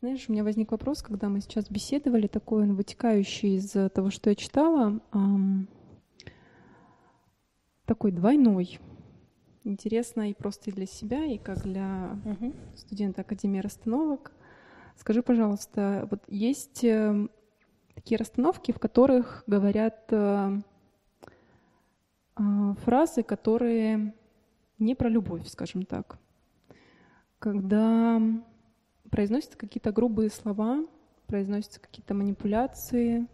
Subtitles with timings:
[0.00, 4.30] Знаешь, у меня возник вопрос, когда мы сейчас беседовали, такой он вытекающий из того, что
[4.30, 5.00] я читала,
[7.84, 8.78] такой двойной.
[9.64, 12.52] Интересно и просто и для себя, и как для угу.
[12.74, 14.32] студента Академии расстановок.
[14.96, 17.28] Скажи, пожалуйста, вот есть э,
[17.94, 20.60] такие расстановки, в которых говорят э,
[22.36, 24.14] э, фразы, которые
[24.78, 26.18] не про любовь, скажем так.
[27.38, 28.20] Когда
[29.10, 30.86] произносятся какие-то грубые слова,
[31.26, 33.26] произносятся какие-то манипуляции.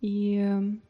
[0.00, 0.80] И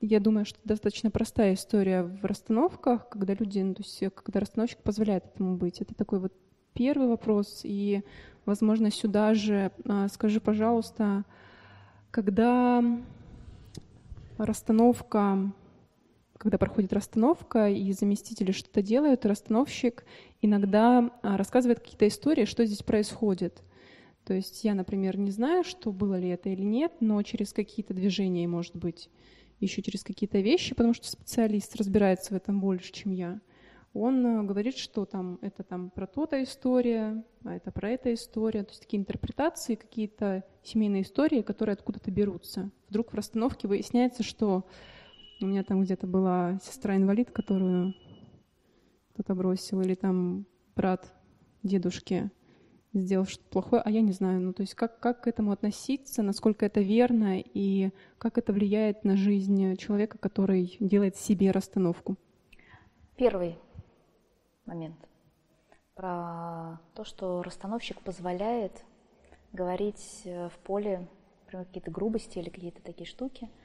[0.00, 4.78] я думаю, что достаточно простая история в расстановках, когда люди, ну, то есть когда расстановщик
[4.78, 5.80] позволяет этому быть.
[5.80, 6.32] Это такой вот
[6.74, 7.62] первый вопрос.
[7.64, 8.02] И,
[8.44, 11.24] возможно, сюда же а, скажи, пожалуйста,
[12.10, 12.84] когда
[14.36, 15.52] расстановка
[16.38, 20.04] когда проходит расстановка, и заместители что-то делают, расстановщик
[20.40, 23.62] иногда а, рассказывает какие-то истории, что здесь происходит.
[24.24, 27.92] То есть я, например, не знаю, что было ли это или нет, но через какие-то
[27.94, 29.10] движения, может быть,
[29.58, 33.40] еще через какие-то вещи, потому что специалист разбирается в этом больше, чем я.
[33.92, 38.62] Он а, говорит, что там это там про то-то история, а это про это история.
[38.62, 42.70] То есть такие интерпретации, какие-то семейные истории, которые откуда-то берутся.
[42.88, 44.66] Вдруг в расстановке выясняется, что
[45.40, 47.94] у меня там где-то была сестра-инвалид, которую
[49.12, 51.12] кто-то бросил, или там брат
[51.62, 52.30] дедушки
[52.92, 54.40] сделал что-то плохое, а я не знаю.
[54.40, 59.04] Ну, то есть как, как к этому относиться, насколько это верно, и как это влияет
[59.04, 62.16] на жизнь человека, который делает себе расстановку?
[63.16, 63.56] Первый
[64.66, 64.96] момент
[65.94, 68.84] про то, что расстановщик позволяет
[69.52, 71.08] говорить в поле,
[71.44, 73.48] например, какие-то грубости или какие-то такие штуки–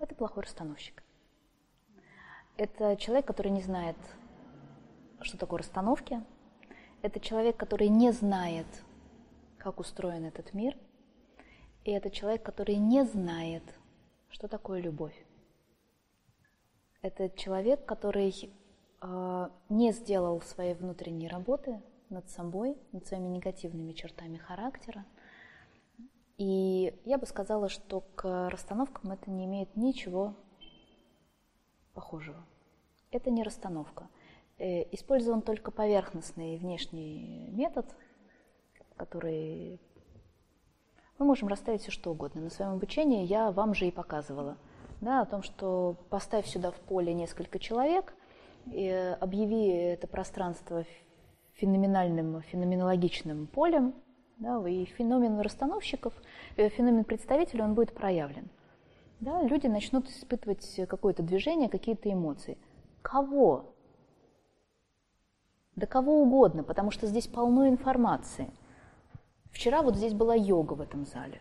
[0.00, 1.02] это плохой расстановщик.
[2.56, 3.96] Это человек, который не знает,
[5.20, 6.22] что такое расстановки.
[7.02, 8.66] Это человек, который не знает,
[9.58, 10.76] как устроен этот мир.
[11.84, 13.62] И это человек, который не знает,
[14.30, 15.14] что такое любовь.
[17.02, 18.32] Это человек, который
[19.02, 25.04] э, не сделал своей внутренней работы над собой, над своими негативными чертами характера,
[27.04, 30.34] я бы сказала, что к расстановкам это не имеет ничего
[31.94, 32.44] похожего.
[33.10, 34.08] Это не расстановка.
[34.58, 37.86] Э, использован только поверхностный внешний метод,
[38.96, 39.80] который
[41.18, 42.42] мы можем расставить все что угодно.
[42.42, 44.56] На своем обучении я вам же и показывала.
[45.00, 48.14] Да, о том, что поставь сюда в поле несколько человек,
[48.66, 48.88] и
[49.20, 50.84] объяви это пространство
[51.54, 53.94] феноменальным, феноменологичным полем,
[54.44, 56.12] да, и феномен расстановщиков,
[56.56, 58.48] э, феномен представителей, он будет проявлен.
[59.20, 62.58] Да, люди начнут испытывать какое-то движение, какие-то эмоции.
[63.00, 63.74] Кого?
[65.76, 68.50] Да кого угодно, потому что здесь полно информации.
[69.50, 71.40] Вчера вот здесь была йога в этом зале.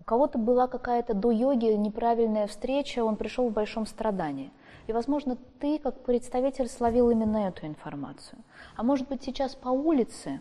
[0.00, 4.50] У кого-то была какая-то до йоги неправильная встреча, он пришел в большом страдании.
[4.86, 8.42] И, возможно, ты, как представитель, словил именно эту информацию.
[8.76, 10.40] А может быть, сейчас по улице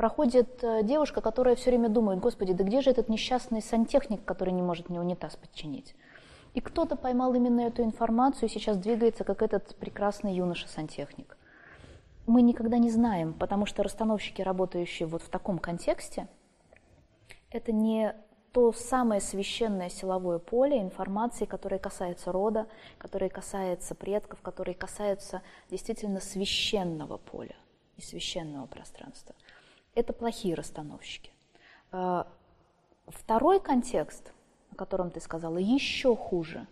[0.00, 4.54] проходит э, девушка, которая все время думает, господи, да где же этот несчастный сантехник, который
[4.54, 5.94] не может мне унитаз подчинить?
[6.54, 11.36] И кто-то поймал именно эту информацию и сейчас двигается, как этот прекрасный юноша-сантехник.
[12.26, 16.28] Мы никогда не знаем, потому что расстановщики, работающие вот в таком контексте,
[17.50, 18.14] это не
[18.52, 26.20] то самое священное силовое поле информации, которое касается рода, которое касается предков, которое касается действительно
[26.20, 27.56] священного поля
[27.98, 29.34] и священного пространства
[29.94, 31.32] это плохие расстановщики.
[31.92, 32.26] А,
[33.06, 34.32] второй контекст,
[34.70, 36.66] о котором ты сказала, еще хуже.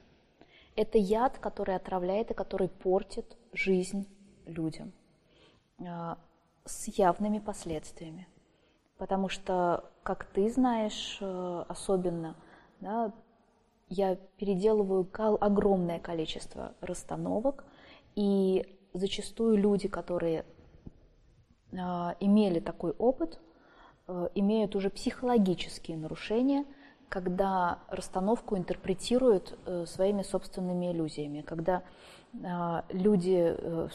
[0.77, 4.07] Это яд, который отравляет и который портит жизнь
[4.47, 4.93] людям
[5.85, 6.19] а,
[6.65, 8.29] с явными последствиями.
[8.99, 12.35] Потому что, как ты знаешь э, особенно,
[12.81, 13.13] да,
[13.89, 15.09] я переделываю
[15.41, 17.65] огромное количество расстановок,
[18.17, 20.45] и зачастую люди, которые
[22.21, 23.39] имели такой опыт,
[24.07, 26.65] э, имеют уже психологические нарушения,
[27.09, 31.83] когда расстановку интерпретируют э, своими собственными иллюзиями, когда
[32.45, 33.89] а, люди, э,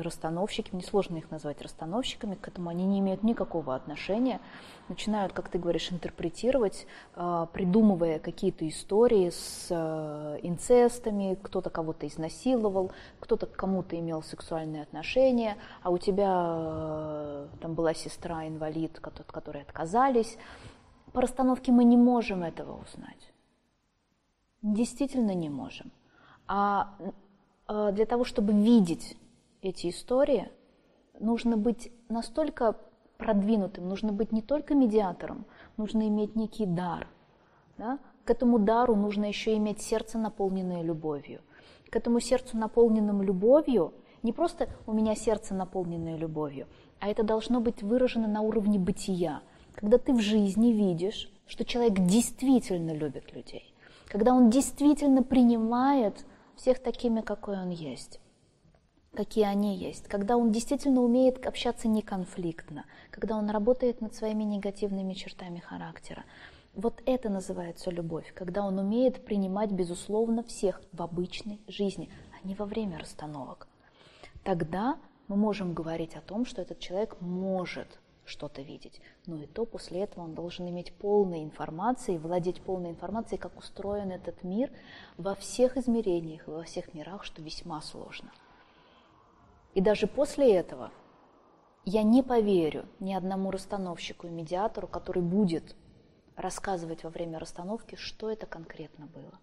[0.00, 4.40] расстановщики, несложно их назвать расстановщиками, к этому они не имеют никакого отношения,
[4.88, 6.86] начинают, как ты говоришь, интерпретировать,
[7.16, 14.82] а, придумывая какие-то истории с э, инцестами, кто-то кого-то изнасиловал, кто-то к кому-то имел сексуальные
[14.82, 20.38] отношения, а у тебя э, там была сестра-инвалид, от которой отказались.
[21.12, 23.32] По расстановке мы не можем этого узнать.
[24.62, 25.90] Действительно не можем.
[26.46, 26.96] А
[27.68, 29.16] Э, для того, чтобы видеть
[29.62, 30.50] эти истории,
[31.20, 32.76] нужно быть настолько
[33.18, 35.44] продвинутым, нужно быть не только медиатором,
[35.76, 37.08] нужно иметь некий дар.
[37.76, 37.98] Да?
[38.24, 41.40] К этому дару нужно еще иметь сердце, наполненное любовью.
[41.90, 46.66] К этому сердцу, наполненному любовью, не просто у меня сердце, наполненное любовью,
[47.00, 49.42] а это должно быть выражено на уровне бытия.
[49.78, 53.72] Когда ты в жизни видишь, что человек действительно любит людей,
[54.08, 56.26] когда он действительно принимает
[56.56, 58.20] всех такими, какой он есть
[59.14, 65.14] какие они есть, когда он действительно умеет общаться неконфликтно, когда он работает над своими негативными
[65.14, 66.24] чертами характера.
[66.74, 72.54] Вот это называется любовь, когда он умеет принимать, безусловно, всех в обычной жизни, а не
[72.54, 73.66] во время расстановок.
[74.44, 77.98] Тогда мы можем говорить о том, что этот человек может
[78.28, 79.00] что-то видеть.
[79.26, 84.10] Но и то после этого он должен иметь полной информации, владеть полной информацией, как устроен
[84.10, 84.70] этот мир
[85.16, 88.30] во всех измерениях, во всех мирах, что весьма сложно.
[89.74, 90.90] И даже после этого
[91.84, 95.74] я не поверю ни одному расстановщику и медиатору, который будет
[96.36, 99.38] рассказывать во время расстановки, что это конкретно было.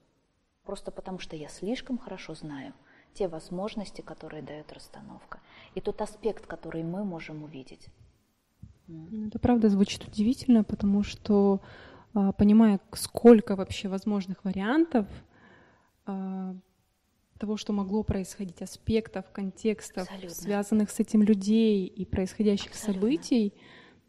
[0.63, 2.73] Просто потому что я слишком хорошо знаю
[3.13, 5.39] те возможности, которые дает расстановка,
[5.73, 7.87] и тот аспект, который мы можем увидеть.
[9.27, 11.61] Это правда звучит удивительно, потому что
[12.13, 15.07] а, понимая, сколько вообще возможных вариантов,
[16.05, 16.55] а,
[17.37, 20.29] того, что могло происходить, аспектов, контекстов, Абсолютно.
[20.29, 23.01] связанных с этим людей и происходящих Абсолютно.
[23.01, 23.53] событий.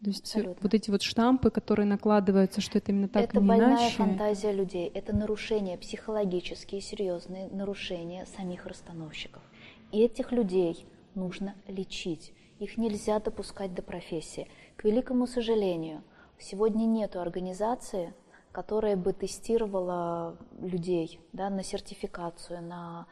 [0.02, 0.62] То есть Абсолютно.
[0.62, 3.96] вот эти вот штампы, которые накладываются, что это именно так это не больная иначе.
[3.96, 9.42] фантазия людей, это нарушения психологические, серьезные нарушения самих расстановщиков.
[9.90, 12.32] И этих людей нужно лечить.
[12.60, 14.48] Их нельзя допускать до профессии.
[14.76, 16.02] К великому сожалению,
[16.38, 18.12] сегодня нет организации,
[18.52, 23.06] которая бы тестировала людей да, на сертификацию, на,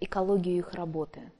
[0.00, 1.32] экологию их работы.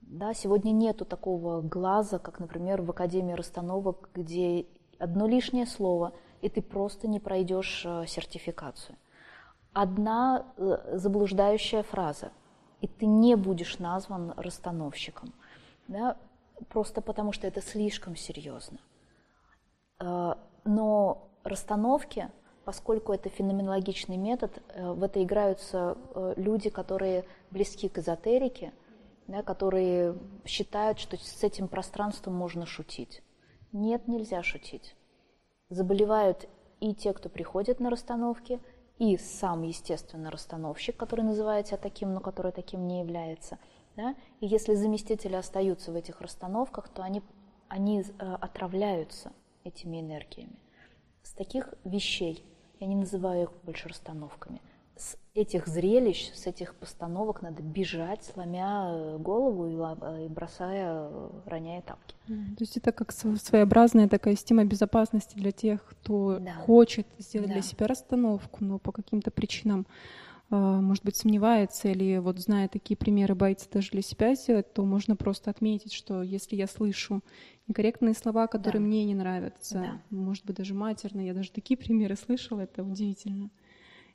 [0.00, 4.66] Да, сегодня нету такого глаза, как, например, в Академии расстановок, где
[4.98, 8.96] одно лишнее слово, и ты просто не пройдешь э, сертификацию.
[9.72, 12.32] Одна э, заблуждающая фраза,
[12.80, 15.32] и ты не будешь назван расстановщиком,
[15.88, 16.16] да,
[16.68, 18.78] просто потому что это слишком серьезно.
[20.00, 20.34] Э,
[20.64, 22.30] но расстановки,
[22.64, 28.72] поскольку это феноменологичный метод, э, в это играются э, люди, которые близки к эзотерике,
[29.26, 33.22] да, которые считают, что с этим пространством можно шутить.
[33.72, 34.96] Нет, нельзя шутить.
[35.68, 36.48] Заболевают
[36.80, 38.60] и те, кто приходит на расстановки,
[38.98, 43.58] и сам, естественно, расстановщик, который называет себя таким, но который таким не является.
[43.96, 44.14] Да?
[44.40, 47.22] И если заместители остаются в этих расстановках, то они,
[47.68, 49.32] они э, отравляются
[49.64, 50.56] этими энергиями
[51.24, 52.44] с таких вещей,
[52.80, 54.60] я не называю их больше расстановками,
[54.96, 61.82] с этих зрелищ, с этих постановок надо бежать, сломя э, голову и, бросая, э, роняя
[61.82, 62.14] тапки.
[62.26, 66.52] То есть это как своеобразная такая система безопасности для тех, кто да.
[66.52, 67.54] хочет сделать да.
[67.54, 69.86] для себя расстановку, но по каким-то причинам
[70.50, 75.16] может быть, сомневается или вот зная такие примеры, боится даже для себя сделать, то можно
[75.16, 77.22] просто отметить, что если я слышу
[77.66, 78.86] некорректные слова, которые да.
[78.86, 80.02] мне не нравятся, да.
[80.10, 83.50] может быть, даже матерные, я даже такие примеры слышала, это удивительно.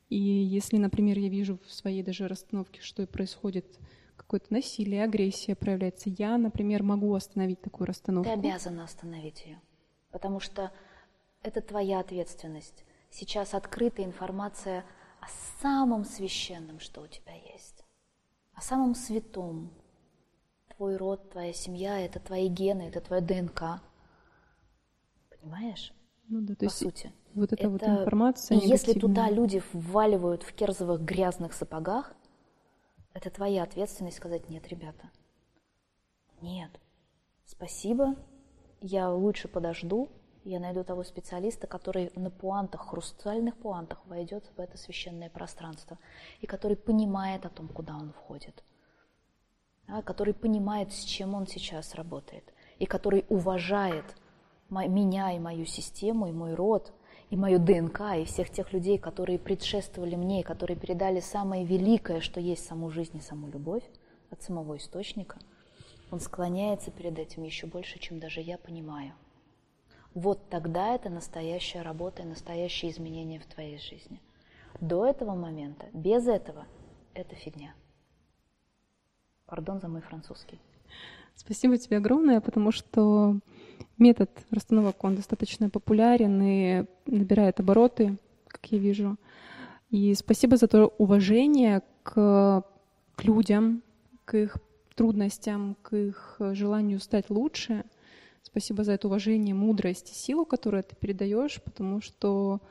[0.10, 3.80] И если, например, я вижу в своей даже расстановке, что происходит
[4.16, 8.30] какое-то насилие, агрессия проявляется, я, например, могу остановить такую расстановку.
[8.30, 9.60] Ты обязана остановить ее,
[10.12, 10.72] потому что
[11.42, 12.84] это твоя ответственность.
[13.10, 14.86] Сейчас открыта информация
[15.22, 15.28] о
[15.62, 17.84] самом священном, что у тебя есть,
[18.54, 19.72] о самом святом.
[20.76, 23.82] Твой род, твоя семья, это твои гены, это твоя ДНК.
[25.30, 25.94] Понимаешь?
[26.30, 27.12] Ну да, то По есть сути.
[27.34, 27.70] Вот эта это...
[27.70, 28.58] вот информация.
[28.58, 32.14] И если туда люди вваливают в керзовых грязных сапогах,
[33.14, 35.10] это твоя ответственность сказать нет, ребята.
[36.42, 36.72] Нет.
[37.46, 38.16] Спасибо,
[38.80, 40.10] я лучше подожду,
[40.50, 46.00] я найду того специалиста, который на пуантах, хрустальных пуантах войдет в это священное пространство
[46.42, 48.64] и который понимает о том, куда он входит,
[49.88, 52.44] да, который понимает, с чем он сейчас работает,
[52.80, 54.06] и который уважает
[54.70, 56.94] меня и мою систему, и мой род,
[57.30, 62.22] и мою ДНК, и всех тех людей, которые предшествовали мне, и которые передали самое великое,
[62.22, 63.84] что есть саму жизнь и саму любовь
[64.32, 65.38] от самого источника,
[66.10, 69.14] он склоняется перед этим еще больше, чем даже я понимаю–
[70.14, 74.22] вот тогда это настоящая работа и настоящие изменения в твоей жизни.
[74.82, 76.66] До этого момента, без этого,
[77.14, 77.74] это фигня.
[79.46, 80.60] Пардон за мой французский.
[81.36, 83.40] Спасибо тебе огромное, потому что
[83.98, 89.18] метод расстановок, он достаточно популярен и набирает обороты, как я вижу.
[89.90, 92.64] И спасибо за то уважение к,
[93.16, 93.84] к людям,
[94.26, 94.58] к их
[94.96, 97.86] трудностям, к их желанию стать лучше–
[98.52, 102.62] Спасибо за это уважение, мудрость и силу, которую ты передаешь, потому что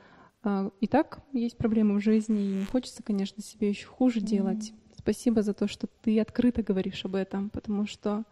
[0.43, 4.25] э, и так есть проблемы в жизни, и не хочется, конечно, себе еще хуже mm-hmm.
[4.25, 4.73] делать.
[4.97, 8.25] Спасибо за то, что ты открыто говоришь об этом, потому что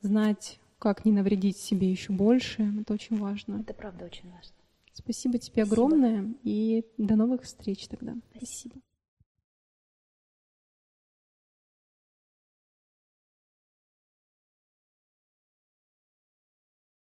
[0.00, 3.60] знать, как не навредить себе еще больше, это очень важно.
[3.60, 4.52] Это правда очень важно.
[4.92, 5.86] Спасибо тебе Спасибо.
[5.86, 8.14] огромное и до новых встреч тогда.
[8.30, 8.46] Спасибо.
[8.46, 8.80] Спасибо.